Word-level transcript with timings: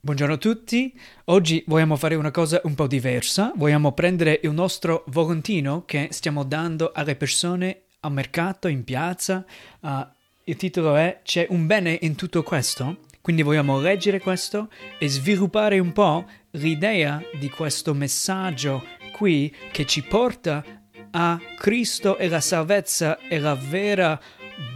Buongiorno 0.00 0.34
a 0.34 0.38
tutti, 0.38 0.96
oggi 1.24 1.64
vogliamo 1.66 1.96
fare 1.96 2.14
una 2.14 2.30
cosa 2.30 2.60
un 2.62 2.76
po' 2.76 2.86
diversa, 2.86 3.52
vogliamo 3.56 3.90
prendere 3.90 4.38
il 4.44 4.52
nostro 4.52 5.02
volantino 5.08 5.82
che 5.86 6.06
stiamo 6.12 6.44
dando 6.44 6.92
alle 6.94 7.16
persone 7.16 7.80
al 8.00 8.12
mercato, 8.12 8.68
in 8.68 8.84
piazza, 8.84 9.44
uh, 9.80 10.06
il 10.44 10.54
titolo 10.54 10.94
è 10.94 11.18
C'è 11.24 11.48
un 11.50 11.66
bene 11.66 11.98
in 12.02 12.14
tutto 12.14 12.44
questo? 12.44 12.98
Quindi 13.20 13.42
vogliamo 13.42 13.80
leggere 13.80 14.20
questo 14.20 14.68
e 15.00 15.08
sviluppare 15.08 15.80
un 15.80 15.92
po' 15.92 16.26
l'idea 16.52 17.20
di 17.36 17.50
questo 17.50 17.92
messaggio 17.92 18.84
qui 19.10 19.52
che 19.72 19.84
ci 19.84 20.02
porta 20.02 20.64
a 21.10 21.40
Cristo 21.58 22.18
e 22.18 22.28
la 22.28 22.40
salvezza 22.40 23.18
e 23.18 23.40
la 23.40 23.56
vera 23.56 24.18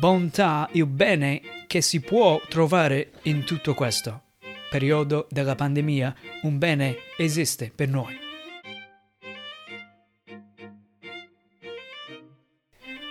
bontà, 0.01 0.69
il 0.73 0.87
bene 0.87 1.41
che 1.69 1.81
si 1.81 2.01
può 2.01 2.41
trovare 2.49 3.13
in 3.23 3.45
tutto 3.45 3.73
questo 3.75 4.23
periodo 4.73 5.27
della 5.29 5.55
pandemia. 5.55 6.15
Un 6.45 6.57
bene 6.57 6.97
esiste 7.19 7.71
per 7.75 7.89
noi. 7.89 8.19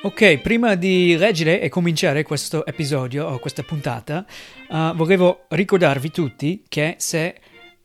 Ok, 0.04 0.40
prima 0.40 0.74
di 0.74 1.16
leggere 1.16 1.62
e 1.62 1.70
cominciare 1.70 2.24
questo 2.24 2.66
episodio 2.66 3.28
o 3.28 3.38
questa 3.38 3.62
puntata, 3.62 4.26
uh, 4.70 4.96
volevo 4.96 5.46
ricordarvi 5.50 6.10
tutti 6.10 6.64
che 6.68 6.96
se 6.98 7.36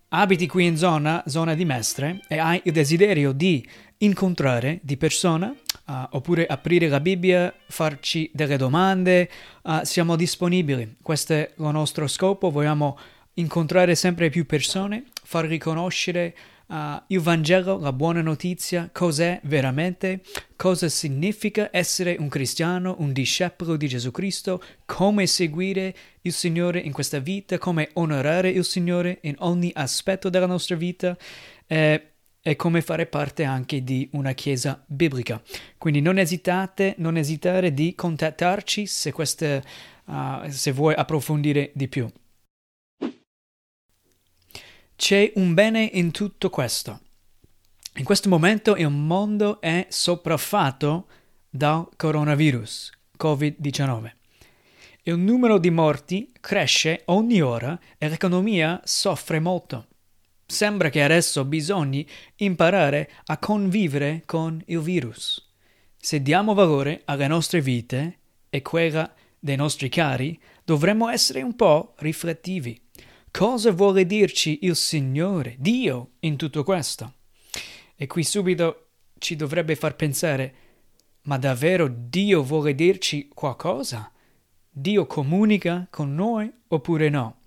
abiti 0.09 0.47
qui 0.47 0.65
in 0.65 0.79
zona, 0.79 1.23
zona 1.27 1.52
di 1.52 1.66
Mestre, 1.66 2.23
e 2.29 2.38
hai 2.38 2.59
il 2.65 2.73
desiderio 2.73 3.33
di 3.33 3.69
incontrare 3.99 4.80
di 4.83 4.97
persona, 4.97 5.55
uh, 5.87 5.93
oppure 6.13 6.47
aprire 6.47 6.88
la 6.88 7.01
Bibbia, 7.01 7.52
farci 7.69 8.30
delle 8.33 8.57
domande, 8.57 9.29
uh, 9.65 9.80
siamo 9.83 10.16
disponibili. 10.16 10.97
Questo 11.02 11.35
è 11.35 11.51
il 11.55 11.65
nostro 11.66 12.07
scopo, 12.07 12.51
vogliamo 12.51 12.97
incontrare 13.39 13.95
sempre 13.95 14.31
più 14.31 14.47
persone, 14.47 15.05
far 15.23 15.47
riconoscere 15.47 16.35
uh, 16.69 16.77
il 17.09 17.21
Vangelo, 17.21 17.79
la 17.79 17.93
buona 17.93 18.23
notizia, 18.23 18.88
cos'è 18.93 19.41
veramente, 19.45 20.23
cosa 20.57 20.88
significa 20.88 21.69
essere 21.73 22.16
un 22.19 22.29
cristiano, 22.29 22.97
un 22.99 23.13
discepolo 23.13 23.77
di 23.77 23.88
Gesù 23.88 24.10
Cristo, 24.10 24.63
come 24.85 25.27
seguire 25.27 25.95
il 26.23 26.33
Signore 26.33 26.80
in 26.80 26.93
questa 26.93 27.19
vita, 27.19 27.59
come 27.59 27.91
onorare 27.95 28.49
il 28.49 28.65
Signore 28.65 29.19
in 29.23 29.35
ogni 29.38 29.71
aspetto 29.75 30.29
della 30.29 30.47
nostra 30.47 30.77
vita. 30.77 31.16
Eh, 31.66 32.10
e 32.47 32.55
come 32.55 32.80
fare 32.80 33.07
parte 33.07 33.43
anche 33.43 33.82
di 33.82 34.09
una 34.13 34.30
chiesa 34.30 34.80
biblica. 34.87 35.43
Quindi 35.77 36.01
non 36.01 36.16
esitate, 36.16 36.95
non 36.99 37.16
esitare 37.16 37.75
di 37.75 37.97
contattarci 37.97 38.87
se, 38.87 39.10
queste, 39.10 39.65
uh, 40.05 40.49
se 40.49 40.71
vuoi 40.71 40.95
approfondire 40.95 41.73
di 41.75 41.88
più. 41.88 42.09
C'è 44.97 45.30
un 45.35 45.52
bene 45.52 45.91
in 45.93 46.11
tutto 46.11 46.49
questo. 46.49 47.01
In 47.97 48.05
questo 48.05 48.30
momento 48.30 48.75
il 48.77 48.89
mondo 48.89 49.61
è 49.61 49.87
sopraffatto 49.91 51.07
dal 51.51 51.87
coronavirus, 51.97 52.93
Covid-19. 53.19 54.11
Il 55.03 55.19
numero 55.19 55.59
di 55.59 55.69
morti 55.69 56.33
cresce 56.41 57.03
ogni 57.07 57.43
ora 57.43 57.79
e 57.99 58.09
l'economia 58.09 58.80
soffre 58.85 59.38
molto. 59.38 59.87
Sembra 60.47 60.88
che 60.88 61.03
adesso 61.03 61.45
bisogni 61.45 62.09
imparare 62.37 63.10
a 63.27 63.37
convivere 63.37 64.22
con 64.25 64.62
il 64.65 64.81
virus. 64.81 65.47
Se 65.99 66.22
diamo 66.22 66.55
valore 66.55 67.03
alle 67.05 67.27
nostre 67.27 67.60
vite 67.60 68.19
e 68.49 68.62
quella 68.62 69.12
dei 69.38 69.56
nostri 69.56 69.91
cari, 69.91 70.41
dovremmo 70.65 71.10
essere 71.10 71.43
un 71.43 71.55
po' 71.55 71.94
riflettivi. 71.99 72.81
Cosa 73.37 73.70
vuole 73.70 74.06
dirci 74.06 74.60
il 74.62 74.75
Signore, 74.75 75.56
Dio, 75.59 76.12
in 76.20 76.37
tutto 76.37 76.65
questo? 76.65 77.16
E 77.94 78.06
qui 78.06 78.25
subito 78.25 78.87
ci 79.19 79.37
dovrebbe 79.37 79.76
far 79.76 79.94
pensare, 79.94 80.54
ma 81.25 81.37
davvero 81.37 81.86
Dio 81.86 82.42
vuole 82.42 82.75
dirci 82.75 83.28
qualcosa? 83.28 84.10
Dio 84.70 85.04
comunica 85.04 85.86
con 85.91 86.14
noi 86.14 86.50
oppure 86.69 87.10
no? 87.10 87.41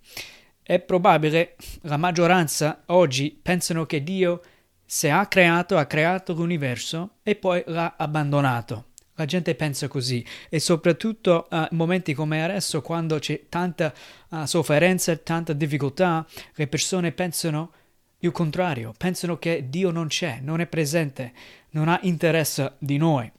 È 0.61 0.79
probabile 0.79 1.55
la 1.81 1.97
maggioranza 1.97 2.83
oggi 2.85 3.31
pensano 3.31 3.87
che 3.87 4.03
Dio, 4.03 4.43
se 4.85 5.09
ha 5.09 5.25
creato, 5.25 5.75
ha 5.75 5.85
creato 5.85 6.33
l'universo 6.33 7.15
e 7.23 7.35
poi 7.35 7.63
l'ha 7.65 7.95
abbandonato. 7.97 8.88
La 9.19 9.25
gente 9.25 9.53
pensa 9.53 9.89
così 9.89 10.25
e 10.47 10.61
soprattutto 10.61 11.47
uh, 11.51 11.67
in 11.71 11.75
momenti 11.75 12.13
come 12.13 12.41
adesso, 12.41 12.81
quando 12.81 13.19
c'è 13.19 13.47
tanta 13.49 13.93
uh, 14.29 14.45
sofferenza, 14.45 15.13
tanta 15.17 15.51
difficoltà, 15.51 16.25
le 16.55 16.67
persone 16.67 17.11
pensano 17.11 17.73
il 18.19 18.31
contrario, 18.31 18.93
pensano 18.97 19.37
che 19.37 19.65
Dio 19.67 19.91
non 19.91 20.07
c'è, 20.07 20.39
non 20.41 20.61
è 20.61 20.67
presente, 20.67 21.33
non 21.71 21.89
ha 21.89 21.99
interesse 22.03 22.75
di 22.77 22.95
noi. 22.95 23.29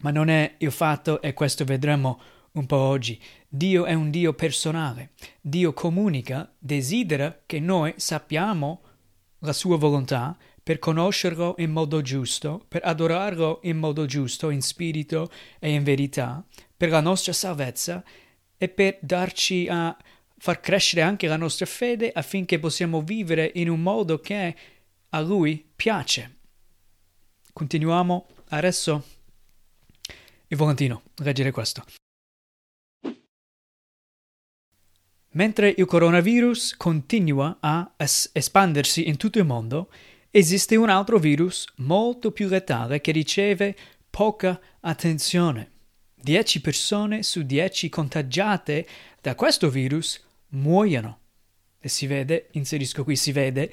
Ma 0.00 0.10
non 0.10 0.30
è 0.30 0.54
il 0.56 0.72
fatto, 0.72 1.20
e 1.20 1.34
questo 1.34 1.66
vedremo 1.66 2.18
un 2.52 2.64
po' 2.64 2.76
oggi. 2.76 3.20
Dio 3.46 3.84
è 3.84 3.92
un 3.92 4.08
Dio 4.08 4.32
personale. 4.32 5.10
Dio 5.42 5.74
comunica, 5.74 6.50
desidera 6.58 7.42
che 7.44 7.60
noi 7.60 7.92
sappiamo 7.96 8.80
la 9.40 9.52
sua 9.52 9.76
volontà 9.76 10.38
per 10.62 10.78
conoscerlo 10.78 11.54
in 11.58 11.70
modo 11.70 12.02
giusto, 12.02 12.64
per 12.68 12.82
adorarlo 12.84 13.60
in 13.64 13.78
modo 13.78 14.06
giusto, 14.06 14.50
in 14.50 14.62
spirito 14.62 15.30
e 15.58 15.72
in 15.72 15.82
verità, 15.82 16.44
per 16.76 16.90
la 16.90 17.00
nostra 17.00 17.32
salvezza 17.32 18.04
e 18.56 18.68
per 18.68 18.98
darci 19.00 19.66
a 19.68 19.96
far 20.38 20.60
crescere 20.60 21.02
anche 21.02 21.26
la 21.26 21.36
nostra 21.36 21.66
fede 21.66 22.12
affinché 22.12 22.58
possiamo 22.58 23.02
vivere 23.02 23.50
in 23.54 23.68
un 23.68 23.80
modo 23.80 24.20
che 24.20 24.56
a 25.08 25.20
Lui 25.20 25.68
piace. 25.74 26.36
Continuiamo 27.52 28.26
adesso 28.48 29.04
il 30.46 30.56
volantino, 30.56 31.02
leggere 31.16 31.50
questo. 31.50 31.84
Mentre 35.34 35.74
il 35.76 35.86
coronavirus 35.86 36.76
continua 36.76 37.56
a 37.60 37.94
es- 37.96 38.30
espandersi 38.32 39.08
in 39.08 39.16
tutto 39.16 39.38
il 39.38 39.46
mondo, 39.46 39.90
esiste 40.34 40.76
un 40.76 40.88
altro 40.88 41.18
virus 41.18 41.66
molto 41.76 42.32
più 42.32 42.48
letale 42.48 43.02
che 43.02 43.12
riceve 43.12 43.76
poca 44.08 44.58
attenzione. 44.80 45.70
10 46.14 46.60
persone 46.62 47.22
su 47.22 47.42
10 47.42 47.88
contagiate 47.90 48.86
da 49.20 49.34
questo 49.34 49.68
virus 49.68 50.24
muoiono. 50.48 51.18
E 51.78 51.88
si 51.88 52.06
vede, 52.06 52.48
inserisco 52.52 53.04
qui, 53.04 53.14
si 53.14 53.30
vede, 53.30 53.72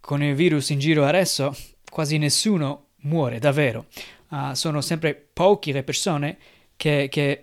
con 0.00 0.22
il 0.22 0.34
virus 0.34 0.70
in 0.70 0.78
giro 0.78 1.04
adesso 1.04 1.54
quasi 1.90 2.16
nessuno 2.16 2.92
muore 3.02 3.38
davvero. 3.38 3.86
Uh, 4.28 4.54
sono 4.54 4.80
sempre 4.80 5.14
poche 5.14 5.72
le 5.72 5.82
persone 5.82 6.38
che, 6.76 7.08
che 7.10 7.42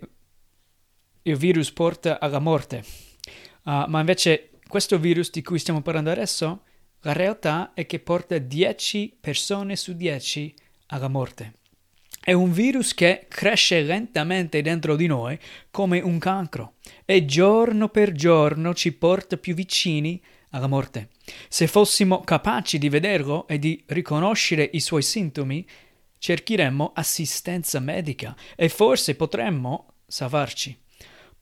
il 1.22 1.36
virus 1.36 1.72
porta 1.72 2.20
alla 2.20 2.40
morte. 2.40 2.84
Uh, 3.64 3.86
ma 3.88 4.00
invece 4.00 4.50
questo 4.68 4.98
virus 4.98 5.30
di 5.30 5.44
cui 5.44 5.60
stiamo 5.60 5.82
parlando 5.82 6.10
adesso, 6.10 6.64
la 7.04 7.14
realtà 7.14 7.72
è 7.74 7.86
che 7.86 8.00
porta 8.00 8.38
10 8.38 9.18
persone 9.20 9.76
su 9.76 9.94
10 9.94 10.54
alla 10.88 11.08
morte. 11.10 11.56
È 12.20 12.32
un 12.32 12.54
virus 12.54 12.94
che 12.94 13.26
cresce 13.28 13.82
lentamente 13.82 14.62
dentro 14.62 14.96
di 14.96 15.08
noi 15.08 15.38
come 15.70 16.00
un 16.00 16.18
cancro 16.18 16.76
e 17.04 17.26
giorno 17.26 17.90
per 17.90 18.14
giorno 18.14 18.74
ci 18.74 18.94
porta 18.94 19.36
più 19.36 19.54
vicini 19.54 20.22
alla 20.52 20.68
morte. 20.68 21.10
Se 21.50 21.68
fossimo 21.68 22.22
capaci 22.22 22.78
di 22.78 22.88
vederlo 22.88 23.48
e 23.48 23.60
di 23.60 23.84
riconoscere 23.88 24.70
i 24.72 24.80
suoi 24.80 25.02
sintomi, 25.02 25.68
cercheremmo 26.18 26.94
assistenza 26.96 27.82
medica 27.82 28.34
e 28.56 28.70
forse 28.70 29.16
potremmo 29.16 29.96
salvarci. 30.08 30.80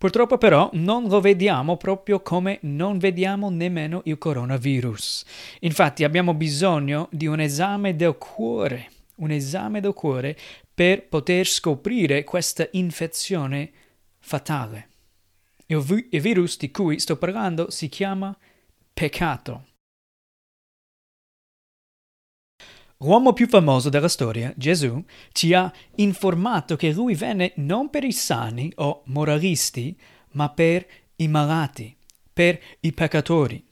Purtroppo 0.02 0.40
però 0.40 0.68
non 0.74 1.08
lo 1.08 1.22
vediamo 1.22 1.78
proprio 1.78 2.22
come 2.22 2.58
non 2.62 2.98
vediamo 2.98 3.52
nemmeno 3.52 4.02
il 4.06 4.18
coronavirus. 4.18 5.24
Infatti 5.60 6.04
abbiamo 6.04 6.34
bisogno 6.34 7.08
di 7.12 7.28
un 7.28 7.40
esame 7.40 7.96
del 7.96 8.18
cuore, 8.18 8.90
un 9.18 9.30
esame 9.30 9.80
del 9.80 9.94
cuore 9.94 10.36
per 10.74 11.08
poter 11.08 11.46
scoprire 11.46 12.24
questa 12.24 12.68
infezione 12.72 13.70
fatale. 14.18 14.90
Il, 15.68 15.78
vi- 15.82 16.08
il 16.10 16.20
virus 16.20 16.58
di 16.58 16.72
cui 16.72 17.00
sto 17.00 17.16
parlando 17.18 17.70
si 17.70 17.88
chiama 17.88 18.36
peccato. 18.92 19.66
L'uomo 23.04 23.34
più 23.34 23.48
famoso 23.48 23.90
della 23.90 24.08
storia, 24.08 24.54
Gesù, 24.56 25.04
ci 25.32 25.56
ha 25.56 25.72
informato 25.96 26.76
che 26.76 26.92
lui 26.92 27.16
venne 27.16 27.54
non 27.56 27.90
per 27.90 28.04
i 28.04 28.12
sani 28.12 28.72
o 28.76 29.02
moralisti, 29.06 29.98
ma 30.34 30.50
per 30.50 30.86
i 31.16 31.28
malati, 31.28 31.96
per 32.32 32.60
i 32.82 32.94
peccatori. 32.94 33.66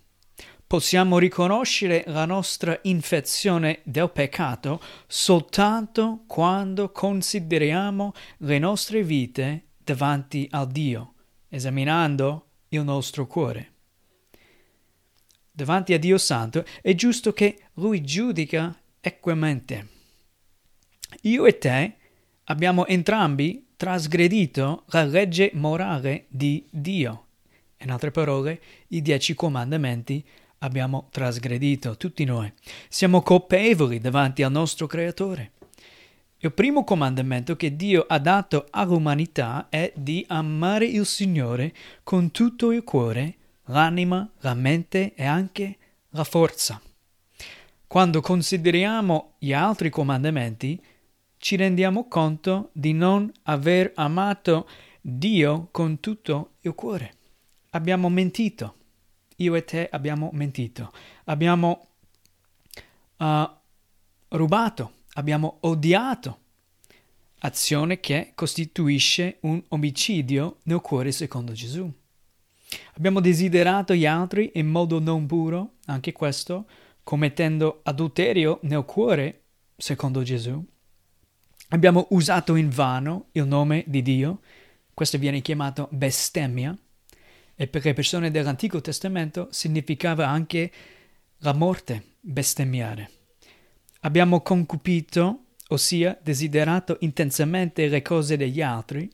Possiamo 0.65 1.19
riconoscere 1.19 2.03
la 2.07 2.25
nostra 2.25 2.79
infezione 2.83 3.81
del 3.83 4.09
peccato 4.09 4.81
soltanto 5.05 6.23
quando 6.25 6.91
consideriamo 6.91 8.13
le 8.37 8.57
nostre 8.57 9.03
vite 9.03 9.65
davanti 9.77 10.47
al 10.49 10.67
Dio, 10.69 11.13
esaminando 11.49 12.45
il 12.69 12.83
nostro 12.83 13.27
cuore. 13.27 13.73
davanti 15.51 15.93
a 15.93 15.99
Dio 15.99 16.17
Santo, 16.17 16.63
è 16.81 16.95
giusto 16.95 17.33
che 17.33 17.63
Lui 17.73 18.01
giudica 18.01 18.78
equamente. 19.01 19.87
Io 21.21 21.45
e 21.45 21.57
te 21.57 21.95
abbiamo 22.45 22.85
entrambi 22.85 23.67
trasgredito 23.75 24.83
la 24.87 25.03
legge 25.03 25.51
morale 25.53 26.25
di 26.27 26.65
Dio. 26.69 27.25
In 27.77 27.91
altre 27.91 28.11
parole, 28.11 28.61
i 28.89 29.01
dieci 29.01 29.33
comandamenti 29.33 30.23
abbiamo 30.59 31.07
trasgredito, 31.11 31.95
tutti 31.95 32.25
noi. 32.25 32.51
Siamo 32.89 33.21
colpevoli 33.21 33.99
davanti 33.99 34.43
al 34.43 34.51
nostro 34.51 34.85
Creatore. 34.85 35.51
Il 36.39 36.53
primo 36.53 36.83
comandamento 36.83 37.55
che 37.55 37.75
Dio 37.75 38.05
ha 38.07 38.17
dato 38.17 38.67
all'umanità 38.69 39.67
è 39.69 39.91
di 39.95 40.25
amare 40.27 40.85
il 40.85 41.05
Signore 41.05 41.73
con 42.03 42.31
tutto 42.31 42.71
il 42.71 42.83
cuore, 42.83 43.35
l'anima, 43.65 44.29
la 44.39 44.53
mente 44.53 45.13
e 45.15 45.25
anche 45.25 45.77
la 46.11 46.23
forza. 46.23 46.81
Quando 47.89 48.21
consideriamo 48.21 49.33
gli 49.39 49.51
altri 49.51 49.89
comandamenti, 49.89 50.79
ci 51.37 51.55
rendiamo 51.55 52.07
conto 52.07 52.69
di 52.71 52.93
non 52.93 53.29
aver 53.43 53.91
amato 53.95 54.69
Dio 55.01 55.69
con 55.71 55.99
tutto 55.99 56.51
il 56.61 56.75
cuore. 56.75 57.15
Abbiamo 57.71 58.07
mentito. 58.09 58.75
Io 59.37 59.55
e 59.55 59.65
te 59.65 59.89
abbiamo 59.91 60.29
mentito. 60.33 60.93
Abbiamo 61.25 61.87
uh, 63.17 63.49
rubato 64.29 64.93
abbiamo 65.19 65.57
odiato, 65.61 66.39
azione 67.39 67.99
che 67.99 68.31
costituisce 68.35 69.37
un 69.41 69.61
omicidio 69.69 70.57
nel 70.63 70.81
cuore 70.81 71.11
secondo 71.11 71.53
Gesù. 71.53 71.91
Abbiamo 72.93 73.19
desiderato 73.19 73.93
gli 73.93 74.05
altri 74.05 74.51
in 74.55 74.67
modo 74.67 74.99
non 74.99 75.25
puro, 75.25 75.73
anche 75.85 76.11
questo, 76.11 76.65
commettendo 77.09 77.79
adulterio 77.85 78.59
nel 78.61 78.85
cuore 78.85 79.45
secondo 79.75 80.21
Gesù. 80.21 80.63
Abbiamo 81.69 82.05
usato 82.11 82.55
in 82.55 82.69
vano 82.69 83.29
il 83.31 83.47
nome 83.47 83.83
di 83.87 84.03
Dio, 84.03 84.41
questo 84.93 85.17
viene 85.17 85.41
chiamato 85.41 85.87
bestemmia, 85.89 86.77
e 87.55 87.65
per 87.65 87.83
le 87.83 87.93
persone 87.93 88.29
dell'Antico 88.29 88.79
Testamento 88.79 89.47
significava 89.49 90.27
anche 90.27 90.71
la 91.37 91.53
morte, 91.53 92.17
bestemmiare. 92.19 93.09
Abbiamo 94.01 94.41
concupito, 94.41 95.45
ossia 95.69 96.15
desiderato 96.21 96.97
intensamente 96.99 97.87
le 97.87 98.03
cose 98.03 98.37
degli 98.37 98.61
altri. 98.61 99.09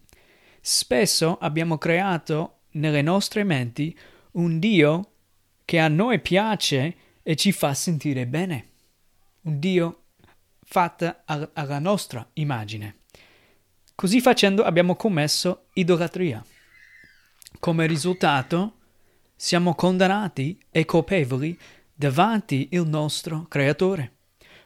Spesso 0.60 1.38
abbiamo 1.38 1.78
creato 1.78 2.64
nelle 2.72 3.02
nostre 3.02 3.46
menti 3.46 3.98
un 4.32 4.60
Dio 4.60 5.12
che 5.64 5.80
a 5.80 5.88
noi 5.88 6.20
piace 6.20 6.98
e 7.28 7.36
ci 7.36 7.52
fa 7.52 7.74
sentire 7.74 8.28
bene. 8.28 8.70
Un 9.42 9.60
Dio 9.60 10.04
fatto 10.62 11.24
alla 11.26 11.80
nostra 11.80 12.28
immagine. 12.34 12.98
Così 13.96 14.22
facendo 14.22 14.64
abbiamo 14.64 14.96
commesso 14.96 15.70
idolatria. 15.74 16.46
Come 17.60 17.88
risultato 17.88 18.74
siamo 19.36 19.74
condannati 19.74 20.60
e 20.70 20.86
colpevoli 20.86 21.58
davanti 21.92 22.68
il 22.72 22.86
nostro 22.88 23.48
Creatore. 23.48 24.18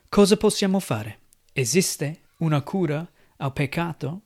Cosa 0.10 0.36
possiamo 0.36 0.82
fare? 0.82 1.20
Esiste 1.54 2.24
una 2.40 2.62
cura 2.62 3.10
al 3.38 3.54
peccato? 3.54 4.24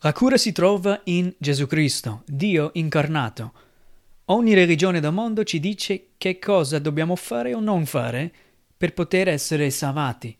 La 0.00 0.12
cura 0.12 0.36
si 0.36 0.50
trova 0.50 1.00
in 1.04 1.32
Gesù 1.38 1.66
Cristo, 1.66 2.22
Dio 2.26 2.70
incarnato. 2.74 3.52
Ogni 4.28 4.54
religione 4.54 4.98
del 4.98 5.12
mondo 5.12 5.44
ci 5.44 5.60
dice 5.60 6.08
che 6.18 6.40
cosa 6.40 6.80
dobbiamo 6.80 7.14
fare 7.14 7.54
o 7.54 7.60
non 7.60 7.86
fare 7.86 8.32
per 8.76 8.92
poter 8.92 9.28
essere 9.28 9.70
salvati. 9.70 10.36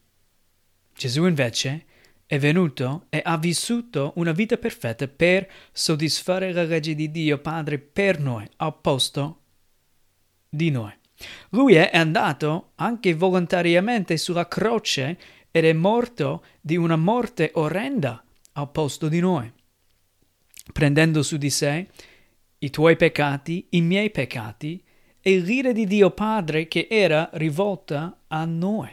Gesù 0.93 1.25
invece 1.25 1.85
è 2.27 2.37
venuto 2.41 3.07
e 3.11 3.21
ha 3.25 3.39
vissuto 3.39 4.13
una 4.17 4.33
vita 4.33 4.57
perfetta 4.57 5.07
per 5.07 5.49
soddisfare 5.71 6.53
la 6.53 6.65
legge 6.65 6.97
di 6.97 7.13
Dio 7.13 7.39
Padre 7.39 7.79
per 7.79 8.19
noi, 8.19 8.45
al 8.57 8.77
posto 8.81 9.43
di 10.49 10.71
noi. 10.71 10.93
Lui 11.51 11.75
è 11.75 11.91
andato 11.93 12.73
anche 12.75 13.15
volontariamente 13.15 14.17
sulla 14.17 14.49
croce 14.49 15.17
ed 15.53 15.65
è 15.65 15.73
morto 15.73 16.45
di 16.61 16.77
una 16.77 16.97
morte 16.97 17.53
orrenda 17.55 18.21
al 18.55 18.71
posto 18.73 19.07
di 19.09 19.21
noi, 19.21 19.51
prendendo 20.73 21.23
su 21.23 21.37
di 21.37 21.51
sé 21.51 21.87
i 22.67 22.71
tuoi 22.71 22.97
peccati, 22.97 23.69
i 23.71 23.81
miei 23.81 24.11
peccati 24.11 24.83
e 25.21 25.39
l'ira 25.39 25.71
di 25.71 25.87
Dio 25.87 26.11
Padre 26.11 26.67
che 26.67 26.89
era 26.91 27.31
rivolta 27.35 28.23
a 28.27 28.45
noi. 28.45 28.91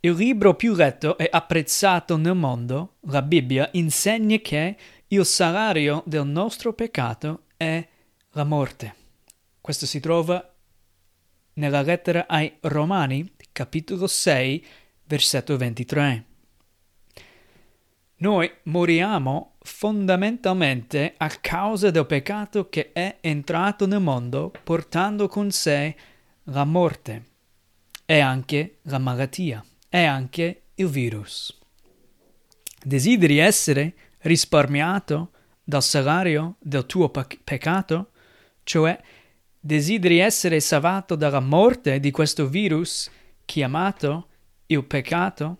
Il 0.00 0.12
libro 0.12 0.54
più 0.54 0.74
letto 0.74 1.18
e 1.18 1.28
apprezzato 1.30 2.16
nel 2.16 2.34
mondo, 2.34 2.94
la 3.08 3.20
Bibbia, 3.20 3.68
insegna 3.72 4.38
che 4.38 4.76
il 5.08 5.26
salario 5.26 6.02
del 6.06 6.26
nostro 6.26 6.72
peccato 6.72 7.42
è 7.58 7.86
la 8.30 8.44
morte. 8.44 8.94
Questo 9.60 9.84
si 9.84 10.00
trova 10.00 10.54
nella 11.54 11.82
lettera 11.82 12.26
ai 12.26 12.56
Romani, 12.60 13.34
capitolo 13.52 14.06
6, 14.06 14.64
versetto 15.04 15.58
23. 15.58 16.24
Noi 18.16 18.50
moriamo 18.62 19.49
fondamentalmente 19.62 21.14
a 21.16 21.28
causa 21.28 21.90
del 21.90 22.06
peccato 22.06 22.68
che 22.68 22.92
è 22.92 23.18
entrato 23.20 23.86
nel 23.86 24.00
mondo 24.00 24.52
portando 24.64 25.28
con 25.28 25.50
sé 25.50 25.94
la 26.44 26.64
morte 26.64 27.24
e 28.06 28.20
anche 28.20 28.78
la 28.82 28.98
malattia 28.98 29.64
e 29.88 30.04
anche 30.04 30.62
il 30.74 30.86
virus. 30.86 31.56
Desideri 32.82 33.38
essere 33.38 33.94
risparmiato 34.20 35.32
dal 35.62 35.82
salario 35.82 36.56
del 36.58 36.86
tuo 36.86 37.10
peccato, 37.10 38.10
cioè 38.64 38.98
Desideri 39.62 40.20
essere 40.20 40.58
salvato 40.58 41.16
dalla 41.16 41.40
morte 41.40 42.00
di 42.00 42.10
questo 42.10 42.48
virus 42.48 43.10
chiamato 43.44 44.28
il 44.66 44.82
peccato 44.84 45.58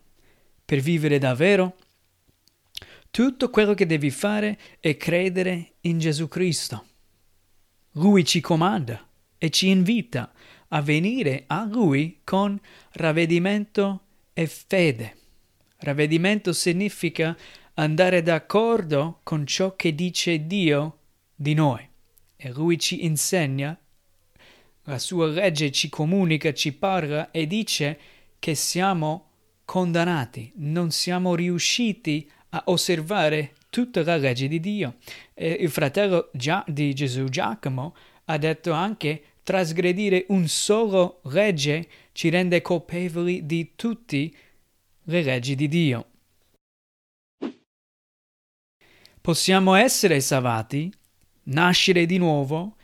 per 0.64 0.80
vivere 0.80 1.18
davvero? 1.18 1.76
Tutto 3.10 3.50
quello 3.50 3.74
che 3.74 3.86
devi 3.86 4.10
fare 4.10 4.58
è 4.78 4.96
credere 4.96 5.74
in 5.82 5.98
Gesù 5.98 6.28
Cristo. 6.28 6.86
Lui 7.94 8.24
ci 8.24 8.40
comanda 8.40 9.04
e 9.36 9.50
ci 9.50 9.68
invita 9.68 10.32
a 10.68 10.80
venire 10.80 11.42
a 11.48 11.64
Lui 11.64 12.20
con 12.22 12.56
ravvedimento 12.92 14.04
e 14.32 14.46
fede. 14.46 15.16
Ravvedimento 15.78 16.52
significa 16.52 17.36
andare 17.74 18.22
d'accordo 18.22 19.18
con 19.24 19.44
ciò 19.44 19.74
che 19.74 19.92
dice 19.94 20.46
Dio 20.46 20.98
di 21.34 21.54
noi 21.54 21.88
e 22.36 22.50
Lui 22.52 22.78
ci 22.78 23.04
insegna 23.04 23.76
la 24.84 24.98
sua 24.98 25.26
legge 25.26 25.70
ci 25.72 25.88
comunica, 25.88 26.52
ci 26.52 26.72
parla 26.72 27.30
e 27.30 27.46
dice 27.46 27.98
che 28.38 28.54
siamo 28.54 29.30
condannati, 29.64 30.52
non 30.56 30.90
siamo 30.90 31.34
riusciti 31.34 32.28
a 32.50 32.62
osservare 32.66 33.54
tutta 33.70 34.02
la 34.02 34.16
legge 34.16 34.48
di 34.48 34.60
Dio. 34.60 34.96
E 35.34 35.50
il 35.50 35.70
fratello 35.70 36.30
Gia- 36.32 36.64
di 36.66 36.94
Gesù 36.94 37.24
Giacomo 37.24 37.94
ha 38.26 38.38
detto 38.38 38.72
anche 38.72 39.22
trasgredire 39.42 40.26
un 40.28 40.46
solo 40.46 41.20
legge 41.24 41.88
ci 42.12 42.28
rende 42.28 42.60
colpevoli 42.62 43.46
di 43.46 43.72
tutte 43.74 44.30
le 45.02 45.22
leggi 45.22 45.54
di 45.54 45.68
Dio. 45.68 46.06
Possiamo 49.20 49.74
essere 49.74 50.20
salvati, 50.20 50.92
nascere 51.44 52.06
di 52.06 52.18
nuovo, 52.18 52.76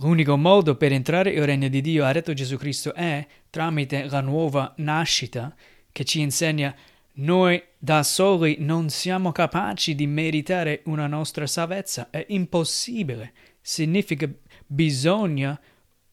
L'unico 0.00 0.36
modo 0.36 0.76
per 0.76 0.92
entrare 0.92 1.32
nel 1.32 1.44
regno 1.44 1.68
di 1.68 1.80
Dio, 1.80 2.04
ha 2.04 2.12
detto 2.12 2.32
Gesù 2.32 2.56
Cristo, 2.56 2.94
è 2.94 3.26
tramite 3.50 4.04
la 4.04 4.20
nuova 4.20 4.72
nascita 4.76 5.54
che 5.90 6.04
ci 6.04 6.20
insegna 6.20 6.72
noi 7.18 7.62
da 7.76 8.02
soli 8.02 8.56
non 8.60 8.90
siamo 8.90 9.32
capaci 9.32 9.94
di 9.94 10.06
meritare 10.06 10.82
una 10.84 11.06
nostra 11.06 11.46
salvezza, 11.46 12.10
è 12.10 12.24
impossibile. 12.28 13.32
Significa 13.60 14.28
bisogna 14.66 15.58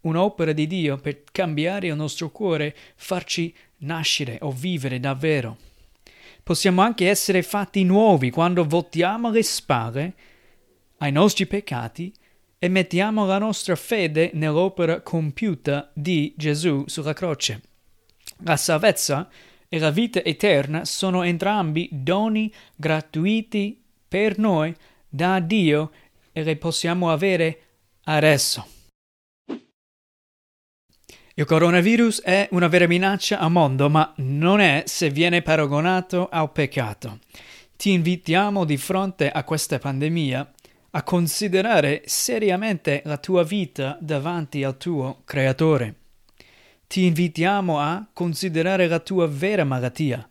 un'opera 0.01 0.51
di 0.51 0.67
Dio 0.67 0.97
per 0.97 1.23
cambiare 1.31 1.87
il 1.87 1.95
nostro 1.95 2.31
cuore, 2.31 2.75
farci 2.95 3.53
nascere 3.77 4.37
o 4.41 4.51
vivere 4.51 4.99
davvero. 4.99 5.57
Possiamo 6.41 6.81
anche 6.81 7.07
essere 7.07 7.43
fatti 7.43 7.83
nuovi 7.83 8.29
quando 8.29 8.65
voltiamo 8.65 9.29
le 9.29 9.43
spalle 9.43 10.13
ai 10.97 11.11
nostri 11.11 11.45
peccati 11.45 12.13
e 12.57 12.67
mettiamo 12.67 13.25
la 13.25 13.37
nostra 13.37 13.75
fede 13.75 14.31
nell'opera 14.33 15.01
compiuta 15.01 15.91
di 15.93 16.33
Gesù 16.35 16.83
sulla 16.87 17.13
croce. 17.13 17.61
La 18.43 18.57
salvezza 18.57 19.29
e 19.75 19.79
la 19.79 19.89
vita 19.89 20.23
eterna 20.23 20.85
sono 20.85 21.23
entrambi 21.23 21.89
doni 21.91 22.49
gratuiti 22.77 23.77
per 24.07 24.37
noi 24.37 24.73
da 25.09 25.41
Dio 25.41 25.91
e 26.31 26.43
le 26.43 26.55
possiamo 26.55 27.11
avere 27.11 27.59
adesso. 28.05 28.65
Il 31.33 31.43
coronavirus 31.43 32.21
è 32.21 32.47
una 32.51 32.69
vera 32.69 32.87
minaccia 32.87 33.37
al 33.37 33.51
mondo, 33.51 33.89
ma 33.89 34.13
non 34.19 34.61
è 34.61 34.83
se 34.85 35.09
viene 35.09 35.41
paragonato 35.41 36.29
al 36.31 36.53
peccato. 36.53 37.19
Ti 37.75 37.91
invitiamo 37.91 38.63
di 38.63 38.77
fronte 38.77 39.29
a 39.29 39.43
questa 39.43 39.77
pandemia 39.77 40.53
a 40.91 41.03
considerare 41.03 42.03
seriamente 42.05 43.01
la 43.03 43.17
tua 43.17 43.43
vita 43.43 43.97
davanti 43.99 44.63
al 44.63 44.77
tuo 44.77 45.23
Creatore. 45.25 46.04
Ti 46.87 47.03
invitiamo 47.05 47.79
a 47.79 48.07
considerare 48.13 48.87
la 48.87 48.99
tua 48.99 49.27
vera 49.27 49.63
malattia, 49.63 50.27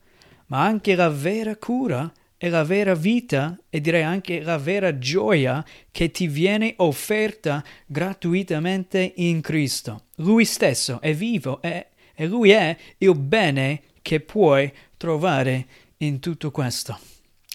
ma 0.47 0.63
anche 0.63 0.95
la 0.95 1.09
vera 1.09 1.57
cura 1.57 2.11
e 2.37 2.49
la 2.49 2.63
vera 2.63 2.95
vita 2.95 3.59
e 3.71 3.81
direi 3.81 4.03
anche 4.03 4.43
la 4.43 4.59
vera 4.59 4.99
gioia 4.99 5.65
che 5.91 6.11
ti 6.11 6.27
viene 6.27 6.75
offerta 6.77 7.65
gratuitamente 7.87 9.15
in 9.17 9.41
Cristo. 9.41 10.05
Lui 10.17 10.45
stesso 10.45 11.01
è 11.01 11.15
vivo 11.15 11.63
e, 11.63 11.89
e 12.15 12.27
Lui 12.27 12.51
è 12.51 12.77
il 12.99 13.15
bene 13.15 13.83
che 14.03 14.21
puoi 14.21 14.71
trovare 14.97 15.67
in 15.99 16.21
tutto 16.21 16.51
questo. 16.51 16.99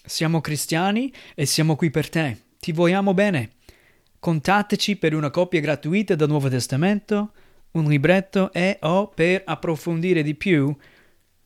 Siamo 0.04 0.40
cristiani 0.40 1.12
e 1.34 1.46
siamo 1.46 1.76
qui 1.76 1.90
per 1.90 2.08
te. 2.08 2.36
Ti 2.58 2.72
vogliamo 2.72 3.14
bene. 3.14 3.50
Contateci 4.18 4.96
per 4.96 5.14
una 5.14 5.30
copia 5.30 5.60
gratuita 5.60 6.14
del 6.14 6.28
Nuovo 6.28 6.48
Testamento, 6.48 7.32
un 7.72 7.84
libretto 7.88 8.52
e 8.52 8.78
o 8.82 9.08
per 9.08 9.42
approfondire 9.44 10.22
di 10.22 10.34
più 10.34 10.74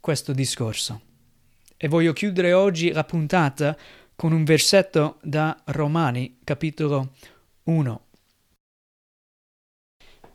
questo 0.00 0.32
discorso. 0.32 1.00
E 1.76 1.88
voglio 1.88 2.12
chiudere 2.12 2.52
oggi 2.52 2.92
la 2.92 3.04
puntata 3.04 3.76
con 4.14 4.32
un 4.32 4.44
versetto 4.44 5.18
da 5.22 5.60
Romani, 5.66 6.38
capitolo 6.44 7.12
1. 7.64 8.06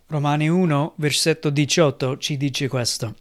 Romani 0.07 0.49
1, 0.49 0.93
versetto 0.97 1.49
18 1.49 2.17
ci 2.17 2.35
dice 2.35 2.67
questo. 2.67 3.15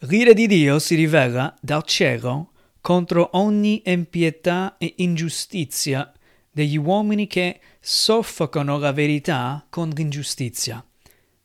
L'ira 0.00 0.32
di 0.32 0.46
Dio 0.46 0.78
si 0.78 0.94
rivela 0.94 1.54
dal 1.60 1.82
cielo 1.84 2.52
contro 2.80 3.30
ogni 3.32 3.82
impietà 3.84 4.76
e 4.78 4.94
ingiustizia 4.98 6.10
degli 6.50 6.78
uomini 6.78 7.26
che 7.26 7.60
soffocano 7.80 8.78
la 8.78 8.92
verità 8.92 9.66
con 9.68 9.90
l'ingiustizia. 9.90 10.82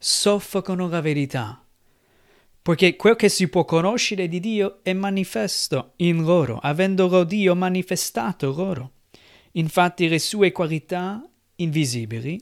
Soffocano 0.06 0.90
la 0.90 1.00
verità. 1.00 1.66
Poiché 2.62 2.98
quel 2.98 3.16
che 3.16 3.30
si 3.30 3.48
può 3.48 3.64
conoscere 3.64 4.28
di 4.28 4.42
Dio 4.42 4.80
è 4.84 4.92
manifesto 4.92 5.94
in 5.98 6.24
loro, 6.24 6.58
avendolo 6.58 7.24
Dio 7.24 7.56
manifestato 7.56 8.54
loro. 8.54 8.92
Infatti 9.54 10.10
le 10.10 10.20
sue 10.20 10.52
qualità 10.52 11.26
invisibili, 11.56 12.38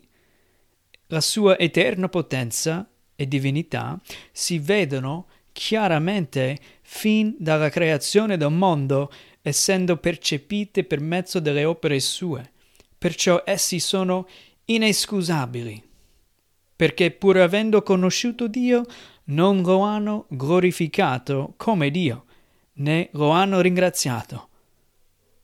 la 1.10 1.22
sua 1.22 1.56
eterna 1.60 2.10
potenza 2.10 2.90
e 3.16 3.28
divinità 3.28 4.02
si 4.32 4.58
vedono 4.58 5.28
chiaramente 5.52 6.58
fin 6.82 7.36
dalla 7.38 7.70
creazione 7.70 8.38
del 8.38 8.52
mondo, 8.52 9.12
essendo 9.44 9.98
percepite 9.98 10.84
per 10.84 11.00
mezzo 11.00 11.40
delle 11.40 11.66
opere 11.66 12.00
sue. 12.00 12.54
Perciò 12.98 13.44
essi 13.46 13.80
sono 13.80 14.28
inescusabili, 14.66 15.90
perché 16.82 17.12
pur 17.12 17.38
avendo 17.38 17.84
conosciuto 17.84 18.48
Dio, 18.48 18.86
non 19.26 19.62
lo 19.62 19.82
hanno 19.82 20.26
glorificato 20.30 21.54
come 21.56 21.92
Dio, 21.92 22.26
né 22.78 23.10
lo 23.12 23.30
hanno 23.30 23.62
ringraziato, 23.62 24.50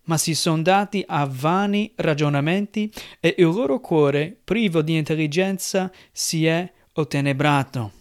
ma 0.06 0.18
si 0.18 0.34
sono 0.34 0.64
dati 0.64 1.06
a 1.08 1.30
vani 1.30 1.92
ragionamenti 1.94 2.92
e 3.20 3.36
il 3.38 3.46
loro 3.46 3.80
cuore, 3.80 4.36
privo 4.44 4.82
di 4.82 4.98
intelligenza, 4.98 5.92
si 6.12 6.48
è 6.48 6.72
ottenebrato 6.94 7.97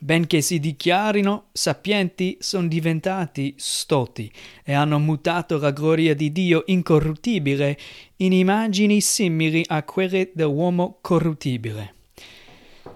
benché 0.00 0.40
si 0.40 0.58
dichiarino 0.58 1.48
sapienti, 1.52 2.38
sono 2.40 2.66
diventati 2.66 3.54
stoti 3.58 4.32
e 4.64 4.72
hanno 4.72 4.98
mutato 4.98 5.58
la 5.58 5.70
gloria 5.70 6.14
di 6.14 6.32
Dio 6.32 6.62
incorruttibile 6.66 7.78
in 8.16 8.32
immagini 8.32 9.00
simili 9.00 9.62
a 9.68 9.82
quelle 9.82 10.30
dell'uomo 10.34 10.98
corruttibile. 11.00 11.94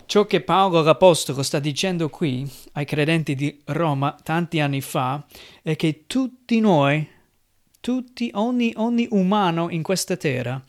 Ciò 0.06 0.26
che 0.26 0.40
Paolo 0.40 0.82
l'Apostolo 0.82 1.42
sta 1.42 1.58
dicendo 1.58 2.08
qui 2.08 2.50
ai 2.72 2.84
credenti 2.84 3.34
di 3.34 3.60
Roma 3.66 4.16
tanti 4.22 4.60
anni 4.60 4.80
fa 4.80 5.24
è 5.62 5.76
che 5.76 6.04
tutti 6.06 6.60
noi, 6.60 7.06
tutti, 7.80 8.30
ogni, 8.34 8.72
ogni 8.76 9.06
umano 9.10 9.70
in 9.70 9.82
questa 9.82 10.16
terra, 10.16 10.62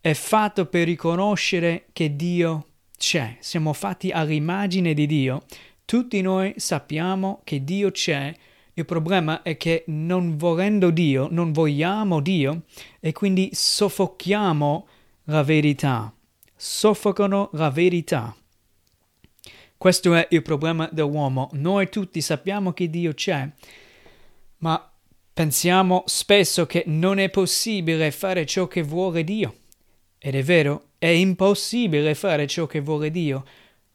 è 0.00 0.12
fatto 0.14 0.66
per 0.66 0.86
riconoscere 0.86 1.86
che 1.92 2.16
Dio 2.16 2.67
c'è, 2.98 3.36
siamo 3.40 3.72
fatti 3.72 4.10
all'immagine 4.10 4.92
di 4.92 5.06
Dio. 5.06 5.44
Tutti 5.84 6.20
noi 6.20 6.52
sappiamo 6.56 7.40
che 7.44 7.64
Dio 7.64 7.90
c'è, 7.90 8.34
il 8.74 8.84
problema 8.84 9.42
è 9.42 9.56
che 9.56 9.84
non 9.86 10.36
volendo 10.36 10.90
Dio, 10.90 11.28
non 11.30 11.52
vogliamo 11.52 12.20
Dio 12.20 12.64
e 13.00 13.12
quindi 13.12 13.50
soffochiamo 13.52 14.86
la 15.24 15.42
verità. 15.42 16.12
Soffocano 16.54 17.50
la 17.52 17.70
verità. 17.70 18.36
Questo 19.76 20.14
è 20.14 20.26
il 20.30 20.42
problema 20.42 20.88
dell'uomo. 20.92 21.48
Noi 21.52 21.88
tutti 21.88 22.20
sappiamo 22.20 22.72
che 22.72 22.90
Dio 22.90 23.14
c'è, 23.14 23.48
ma 24.58 24.92
pensiamo 25.32 26.02
spesso 26.06 26.66
che 26.66 26.82
non 26.86 27.18
è 27.18 27.30
possibile 27.30 28.10
fare 28.10 28.44
ciò 28.44 28.66
che 28.66 28.82
vuole 28.82 29.22
Dio. 29.22 29.54
Ed 30.18 30.34
è 30.34 30.42
vero, 30.42 30.87
è 30.98 31.06
impossibile 31.06 32.14
fare 32.14 32.46
ciò 32.48 32.66
che 32.66 32.80
vuole 32.80 33.10
Dio, 33.12 33.44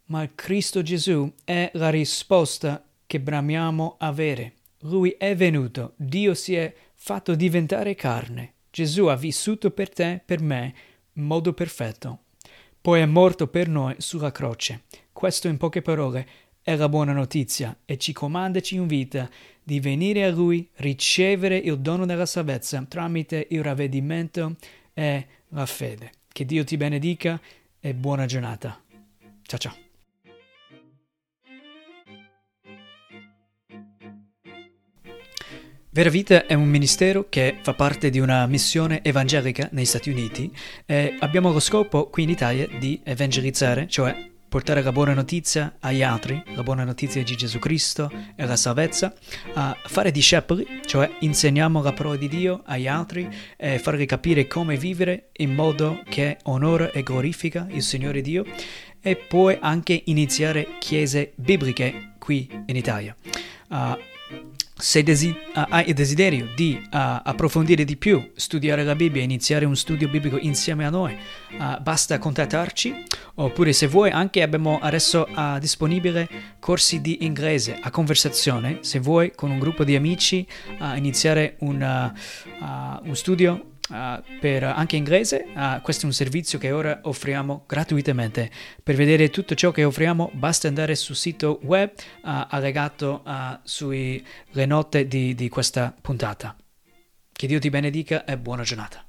ma 0.05 0.29
Cristo 0.33 0.81
Gesù 0.81 1.31
è 1.43 1.69
la 1.73 1.89
risposta 1.89 2.83
che 3.05 3.19
bramiamo 3.19 3.95
avere. 3.99 4.53
Lui 4.83 5.11
è 5.17 5.35
venuto, 5.35 5.93
Dio 5.97 6.33
si 6.33 6.55
è 6.55 6.73
fatto 6.93 7.35
diventare 7.35 7.95
carne. 7.95 8.53
Gesù 8.71 9.05
ha 9.05 9.15
vissuto 9.15 9.71
per 9.71 9.89
te, 9.89 10.21
per 10.23 10.41
me, 10.41 10.73
in 11.13 11.23
modo 11.23 11.53
perfetto. 11.53 12.19
Poi 12.81 13.01
è 13.01 13.05
morto 13.05 13.47
per 13.47 13.67
noi 13.67 13.95
sulla 13.97 14.31
croce. 14.31 14.83
Questo 15.11 15.47
in 15.47 15.57
poche 15.57 15.81
parole 15.81 16.27
è 16.61 16.75
la 16.75 16.89
buona 16.89 17.11
notizia 17.11 17.77
e 17.83 17.97
ci 17.97 18.13
comanda 18.13 18.59
e 18.59 18.61
ci 18.61 18.75
invita 18.75 19.29
di 19.61 19.79
venire 19.81 20.23
a 20.23 20.31
Lui, 20.31 20.69
ricevere 20.75 21.57
il 21.57 21.79
dono 21.79 22.05
della 22.05 22.25
salvezza 22.25 22.83
tramite 22.87 23.47
il 23.49 23.61
ravvedimento 23.61 24.55
e 24.93 25.27
la 25.49 25.65
fede. 25.65 26.11
Che 26.33 26.45
Dio 26.45 26.63
ti 26.63 26.77
benedica 26.77 27.39
e 27.79 27.93
buona 27.93 28.25
giornata. 28.25 28.81
Ciao 29.43 29.59
ciao. 29.59 29.75
Vera 35.91 36.09
Vita 36.09 36.47
è 36.47 36.55
un 36.55 36.67
ministero 36.67 37.27
che 37.29 37.59
fa 37.61 37.75
parte 37.75 38.09
di 38.09 38.17
una 38.17 38.47
missione 38.47 39.03
evangelica 39.03 39.69
negli 39.73 39.85
Stati 39.85 40.09
Uniti 40.09 40.51
e 40.87 41.17
abbiamo 41.19 41.51
lo 41.51 41.59
scopo 41.59 42.09
qui 42.09 42.23
in 42.23 42.29
Italia 42.29 42.67
di 42.79 42.99
evangelizzare, 43.03 43.87
cioè 43.87 44.31
portare 44.53 44.83
la 44.83 44.91
buona 44.91 45.15
notizia 45.15 45.77
agli 45.79 46.03
altri, 46.03 46.39
la 46.53 46.61
buona 46.61 46.83
notizia 46.83 47.23
di 47.23 47.35
Gesù 47.35 47.57
Cristo 47.57 48.11
e 48.35 48.45
la 48.45 48.55
salvezza, 48.55 49.11
a 49.55 49.75
fare 49.83 50.11
discepoli, 50.11 50.63
cioè 50.85 51.09
insegniamo 51.21 51.81
la 51.81 51.91
parola 51.91 52.17
di 52.17 52.27
Dio 52.27 52.61
agli 52.63 52.85
altri 52.85 53.27
e 53.57 53.79
farli 53.79 54.05
capire 54.05 54.45
come 54.45 54.77
vivere 54.77 55.29
in 55.37 55.55
modo 55.55 56.03
che 56.07 56.37
onora 56.43 56.91
e 56.91 57.01
glorifica 57.01 57.65
il 57.71 57.81
Signore 57.81 58.21
Dio 58.21 58.45
e 59.01 59.15
poi 59.15 59.57
anche 59.59 60.03
iniziare 60.05 60.77
chiese 60.77 61.31
bibliche 61.33 62.13
qui 62.19 62.47
in 62.67 62.75
Italia. 62.75 63.15
Uh, 63.69 63.97
se 64.75 65.03
desi- 65.03 65.29
uh, 65.29 65.65
hai 65.69 65.93
desiderio 65.93 66.49
di 66.55 66.77
uh, 66.81 66.87
approfondire 66.91 67.83
di 67.83 67.95
più, 67.95 68.31
studiare 68.35 68.83
la 68.83 68.95
Bibbia, 68.95 69.21
iniziare 69.21 69.65
un 69.65 69.75
studio 69.75 70.09
biblico 70.09 70.37
insieme 70.37 70.85
a 70.85 70.89
noi, 70.89 71.15
uh, 71.51 71.81
basta 71.81 72.17
contattarci. 72.17 73.03
Oppure 73.35 73.73
se 73.73 73.87
vuoi 73.87 74.11
anche 74.11 74.43
abbiamo 74.43 74.77
adesso 74.79 75.27
disponibile 75.59 76.29
corsi 76.59 77.01
di 77.01 77.25
inglese 77.25 77.79
a 77.81 77.89
conversazione. 77.89 78.77
Se 78.81 78.99
vuoi 78.99 79.31
con 79.33 79.49
un 79.49 79.57
gruppo 79.57 79.83
di 79.83 79.95
amici 79.95 80.45
iniziare 80.95 81.55
un, 81.61 82.13
un 83.03 83.15
studio 83.15 83.72
Uh, 83.89 84.23
per 84.39 84.63
anche 84.63 84.95
inglese. 84.95 85.45
Uh, 85.53 85.81
questo 85.81 86.03
è 86.03 86.05
un 86.05 86.13
servizio 86.13 86.57
che 86.57 86.71
ora 86.71 87.01
offriamo 87.03 87.65
gratuitamente. 87.67 88.49
Per 88.81 88.95
vedere 88.95 89.29
tutto 89.29 89.55
ciò 89.55 89.71
che 89.71 89.83
offriamo 89.83 90.31
basta 90.33 90.69
andare 90.69 90.95
sul 90.95 91.17
sito 91.17 91.59
web 91.63 91.91
uh, 91.91 92.45
allegato 92.47 93.23
sulle 93.63 94.23
note 94.65 95.07
di, 95.07 95.35
di 95.35 95.49
questa 95.49 95.93
puntata. 95.99 96.55
Che 97.31 97.47
Dio 97.47 97.59
ti 97.59 97.69
benedica 97.69 98.23
e 98.23 98.37
buona 98.37 98.63
giornata. 98.63 99.03